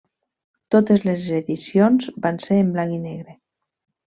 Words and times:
Totes 0.75 1.03
les 1.09 1.27
edicions 1.41 2.09
van 2.25 2.43
ser 2.47 2.61
en 2.63 2.73
blanc-i-negre. 2.79 3.39